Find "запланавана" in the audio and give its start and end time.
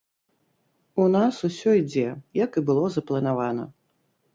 3.01-3.73